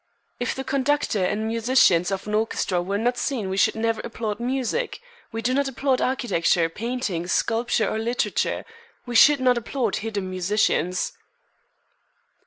"If 0.39 0.55
the 0.55 0.63
conductor 0.63 1.23
and 1.23 1.45
musicians 1.45 2.09
of 2.09 2.25
an 2.25 2.33
orchestra 2.33 2.81
were 2.81 2.97
not 2.97 3.19
seen 3.19 3.49
we 3.51 3.57
should 3.57 3.75
never 3.75 4.01
applaud 4.03 4.39
music. 4.39 4.99
We 5.31 5.43
do 5.43 5.53
not 5.53 5.67
applaud 5.67 6.01
architecture, 6.01 6.69
painting, 6.69 7.27
sculpture, 7.27 7.87
or 7.87 7.99
literature. 7.99 8.65
We 9.05 9.13
should 9.13 9.39
not 9.39 9.59
applaud 9.59 9.97
hidden 9.97 10.27
musicians." 10.31 11.13